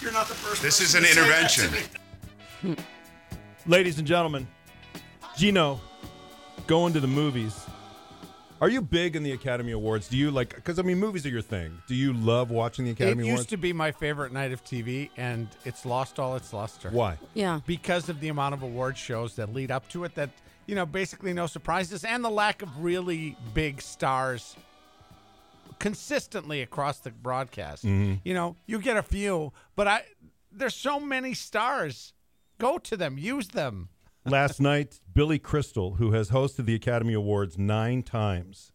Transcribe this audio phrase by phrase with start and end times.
[0.00, 1.74] This is an intervention.
[3.66, 4.46] Ladies and gentlemen,
[5.36, 5.80] Gino,
[6.68, 7.66] going to the movies.
[8.60, 10.08] Are you big in the Academy Awards?
[10.08, 10.54] Do you like?
[10.54, 11.76] Because I mean, movies are your thing.
[11.88, 13.20] Do you love watching the Academy Awards?
[13.20, 13.50] It Academy used Awards?
[13.50, 16.90] to be my favorite night of TV, and it's lost all its luster.
[16.90, 17.18] Why?
[17.34, 17.60] Yeah.
[17.66, 20.30] Because of the amount of award shows that lead up to it, that
[20.66, 24.54] you know, basically no surprises, and the lack of really big stars
[25.78, 27.84] consistently across the broadcast.
[27.84, 28.14] Mm-hmm.
[28.24, 30.02] You know, you get a few, but I
[30.52, 32.12] there's so many stars.
[32.58, 33.88] Go to them, use them.
[34.24, 38.72] Last night, Billy Crystal, who has hosted the Academy Awards nine times,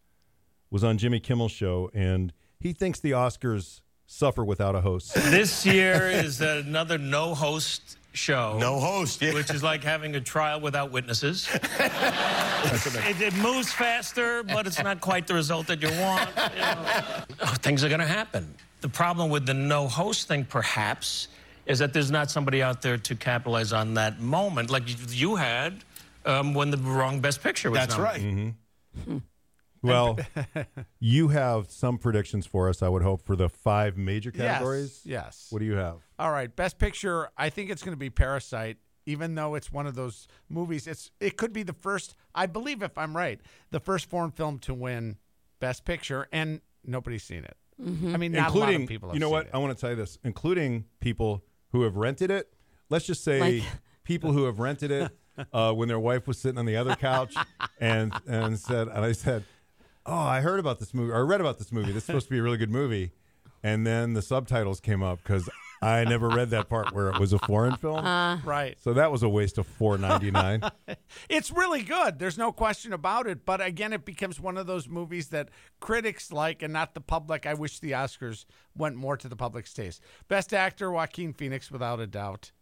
[0.70, 5.14] was on Jimmy Kimmel's show, and he thinks the Oscars suffer without a host.
[5.14, 8.56] This year is another no host show.
[8.58, 9.20] No host.
[9.20, 9.34] Yeah.
[9.34, 11.48] Which is like having a trial without witnesses.
[11.80, 16.30] it, it moves faster, but it's not quite the result that you want.
[16.54, 17.24] you know.
[17.42, 18.54] Oh, Things are going to happen.
[18.80, 21.28] The problem with the no host thing, perhaps,
[21.66, 25.36] is that there's not somebody out there to capitalize on that moment, like you- you
[25.36, 25.82] had
[26.26, 28.20] um, when the wrong Best Picture was That's right.
[28.20, 29.18] Mm-hmm.
[29.84, 30.18] Well,
[30.98, 35.02] you have some predictions for us, I would hope, for the five major categories.
[35.04, 35.24] Yes.
[35.24, 35.46] Yes.
[35.50, 35.96] What do you have?
[36.18, 37.28] All right, best picture.
[37.36, 38.78] I think it's going to be Parasite.
[39.06, 42.16] Even though it's one of those movies, it's it could be the first.
[42.34, 43.38] I believe, if I'm right,
[43.70, 45.18] the first foreign film to win
[45.60, 47.56] best picture, and nobody's seen it.
[47.78, 49.08] I mean, not a lot including, of people.
[49.10, 49.46] Have you know seen what?
[49.46, 49.50] it.
[49.52, 52.50] I want to tell you this, including people who have rented it.
[52.88, 53.62] Let's just say Like-
[54.04, 55.10] people who have rented it
[55.52, 57.34] uh, when their wife was sitting on the other couch
[57.80, 59.44] and and said, and I said,
[60.06, 61.88] "Oh, I heard about this movie, or I read about this movie.
[61.92, 63.12] This is supposed to be a really good movie."
[63.62, 65.48] And then the subtitles came up because
[65.80, 68.04] I never read that part where it was a foreign film.
[68.04, 68.76] Uh, right.
[68.82, 70.62] so that was a waste of four ninety nine.
[71.30, 72.18] It's really good.
[72.18, 73.46] There's no question about it.
[73.46, 75.48] But again, it becomes one of those movies that
[75.80, 77.46] critics like and not the public.
[77.46, 78.44] I wish the Oscars
[78.76, 80.02] went more to the public's taste.
[80.28, 82.52] Best actor, Joaquin Phoenix, without a doubt.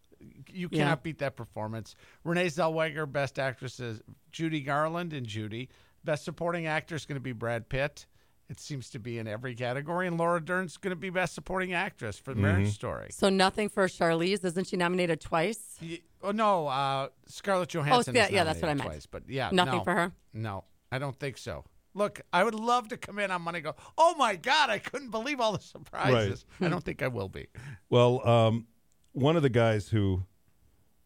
[0.53, 0.78] You Yeah.
[0.84, 1.97] cannot beat that performance.
[2.22, 4.00] Renee Zellweger, best actress is
[4.31, 5.69] Judy Garland and Judy.
[6.05, 8.07] Best supporting actor is going to be Brad Pitt.
[8.49, 10.07] It seems to be in every category.
[10.07, 13.09] And Laura Dern's going to be best supporting actress for the Marriage Story.
[13.11, 14.45] So nothing for Charlize.
[14.45, 15.77] Isn't she nominated twice?
[15.81, 18.15] Ye- Oh no, uh, Scarlett Johansson.
[18.17, 18.89] Oh, yeah, is yeah, that's what I meant.
[18.91, 19.85] Twice, but yeah, Nothing no.
[19.85, 20.12] for her?
[20.33, 21.65] No, I don't think so.
[21.95, 23.59] Look, I would love to come in on Monday.
[23.59, 26.45] and Go, oh my god, I couldn't believe all the surprises.
[26.61, 27.49] I don't think I will be.
[27.91, 28.67] Well, um,
[29.12, 30.23] one of the guys who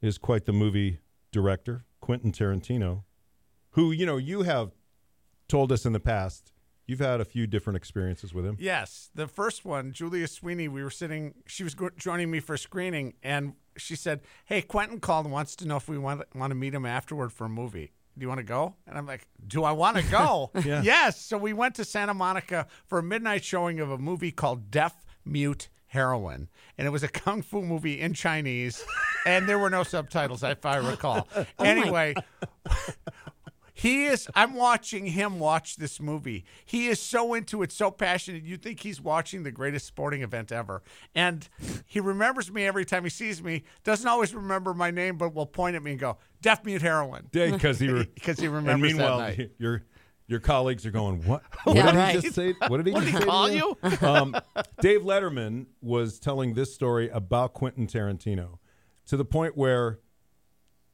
[0.03, 0.99] is quite the movie
[1.33, 3.05] director, Quentin Tarantino,
[3.71, 4.73] who you know you have
[5.49, 6.53] told us in the past
[6.87, 8.57] you've had a few different experiences with him.
[8.61, 10.69] Yes, the first one, Julia Sweeney.
[10.69, 11.35] We were sitting.
[11.47, 15.67] She was joining me for screening, and she said, "Hey, Quentin called and wants to
[15.67, 18.39] know if we want want to meet him afterward for a movie." Do you want
[18.39, 18.75] to go?
[18.87, 20.51] And I'm like, Do I want to go?
[20.65, 20.81] Yeah.
[20.83, 21.21] Yes.
[21.21, 25.05] So we went to Santa Monica for a midnight showing of a movie called Deaf
[25.23, 26.49] Mute Heroine.
[26.79, 28.83] And it was a kung fu movie in Chinese,
[29.27, 31.29] and there were no subtitles, if I recall.
[31.59, 32.15] Oh anyway,
[33.87, 36.45] he is, I'm watching him watch this movie.
[36.65, 38.43] He is so into it, so passionate.
[38.45, 40.83] You think he's watching the greatest sporting event ever.
[41.15, 41.49] And
[41.87, 45.47] he remembers me every time he sees me, doesn't always remember my name, but will
[45.47, 47.29] point at me and go, Deaf Mute Heroine.
[47.31, 49.53] because he re- Because he and remembers meanwhile that night.
[49.59, 49.83] your
[50.29, 51.43] your colleagues are going what?
[51.65, 52.15] What Yeah, did right.
[52.17, 52.55] he just say?
[52.67, 53.77] What did he, What did he call you?
[53.83, 54.07] you?
[54.09, 54.35] um,
[54.81, 58.59] Dave Letterman was telling this story about Quentin Tarantino
[59.07, 60.01] to the point where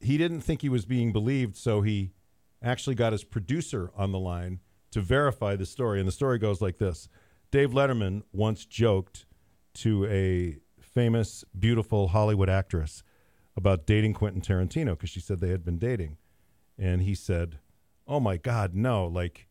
[0.01, 2.13] he didn't think he was being believed, so he
[2.62, 4.61] actually got his producer on the line
[4.93, 5.99] to verify the story.
[5.99, 7.09] And the story goes like this
[7.50, 9.27] Dave Letterman once joked
[9.75, 13.03] to a famous, beautiful Hollywood actress
[13.56, 16.17] about dating Quentin Tarantino because she said they had been dating.
[16.78, 17.59] And he said,
[18.06, 19.06] Oh my God, no.
[19.06, 19.49] Like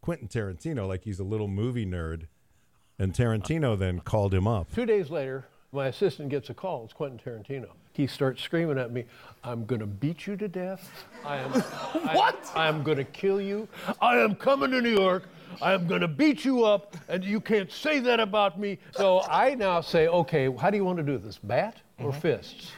[0.00, 2.26] Quentin Tarantino, like he's a little movie nerd.
[2.98, 4.72] And Tarantino then called him up.
[4.72, 6.84] Two days later, my assistant gets a call.
[6.84, 7.68] It's Quentin Tarantino.
[7.92, 9.04] He starts screaming at me,
[9.42, 10.90] I'm going to beat you to death.
[11.24, 11.50] I am,
[12.14, 12.50] what?
[12.54, 13.68] I, am going to kill you.
[14.00, 15.24] I am coming to New York.
[15.62, 18.78] I am going to beat you up, and you can't say that about me.
[18.92, 22.20] So I now say, okay, how do you want to do this, bat or mm-hmm.
[22.20, 22.72] fists?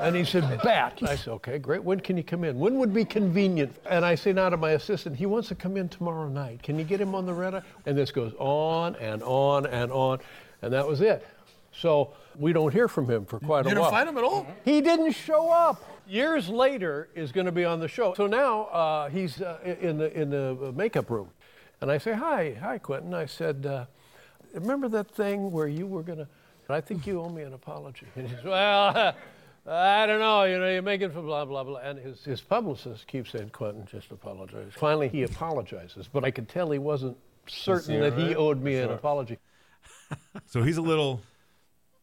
[0.00, 0.98] And he said, bat.
[1.02, 1.82] I said, okay, great.
[1.82, 2.58] When can you come in?
[2.58, 3.74] When would be convenient?
[3.88, 6.62] And I say now to my assistant, he wants to come in tomorrow night.
[6.62, 7.62] Can you get him on the red eye?
[7.86, 10.20] And this goes on and on and on.
[10.62, 11.26] And that was it.
[11.72, 13.68] So we don't hear from him for quite You a while.
[13.68, 14.46] You didn't find him at all?
[14.64, 15.82] He didn't show up.
[16.06, 18.14] Years later is going to be on the show.
[18.14, 21.30] So now uh, he's uh, in the in the makeup room,
[21.80, 23.86] and I say, "Hi, hi, Quentin." I said, uh,
[24.54, 26.28] "Remember that thing where you were going to?"
[26.68, 28.06] I think you owe me an apology.
[28.16, 29.14] And he says, "Well,
[29.66, 30.44] I don't know.
[30.44, 33.86] You know, you're making for blah blah blah." And his his publicist keeps saying, "Quentin,
[33.86, 38.60] just apologize." Finally, he apologizes, but I could tell he wasn't certain that he owed
[38.60, 39.38] me an apology.
[40.46, 41.22] So he's a little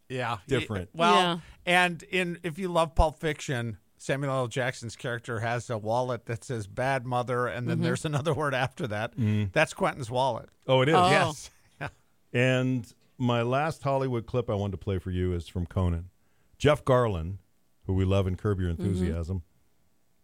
[0.09, 0.89] Yeah, different.
[0.94, 1.39] Well, Yeah.
[1.65, 4.48] and in if you love Pulp Fiction, Samuel L.
[4.48, 7.86] Jackson's character has a wallet that says "bad mother," and then mm-hmm.
[7.86, 9.18] there's another word after that.
[9.18, 9.51] Mm.
[9.51, 10.50] That's Quentin's wallet.
[10.68, 10.95] Oh, it is.
[10.95, 11.09] Oh.
[11.09, 11.50] Yes.
[12.33, 16.09] And my last Hollywood clip I wanted to play for you is from Conan.
[16.57, 17.38] Jeff Garlin,
[17.86, 18.83] who we love in Curb Your mm-hmm.
[18.83, 19.44] Enthusiasm,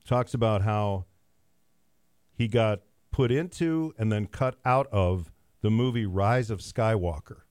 [0.06, 1.06] talks about how
[2.33, 5.31] he got put into and then cut out of
[5.62, 7.41] the movie Rise of Skywalker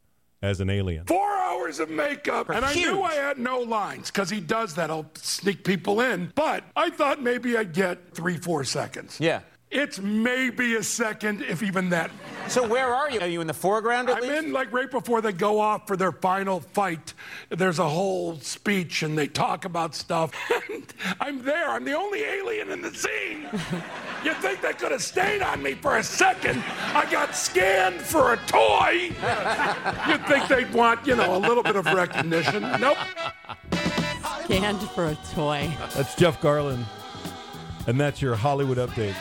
[0.42, 1.06] as an alien.
[1.06, 4.90] Four hours of makeup, and I knew I had no lines because he does that.
[4.90, 9.18] I'll sneak people in, but I thought maybe I'd get three, four seconds.
[9.20, 9.40] Yeah.
[9.74, 12.10] It's maybe a second, if even that.
[12.46, 13.20] So where are you?
[13.20, 14.44] Are you in the foreground at I'm least?
[14.44, 17.14] in like right before they go off for their final fight.
[17.48, 20.32] There's a whole speech and they talk about stuff.
[20.72, 20.84] And
[21.20, 21.70] I'm there.
[21.70, 23.46] I'm the only alien in the scene.
[24.24, 26.62] You'd think they could have stayed on me for a second.
[26.94, 28.90] I got scanned for a toy.
[30.08, 32.62] You'd think they'd want, you know, a little bit of recognition.
[32.80, 32.98] Nope.
[34.44, 35.70] Scanned for a toy.
[35.94, 36.84] That's Jeff Garlin,
[37.86, 39.14] And that's your Hollywood update.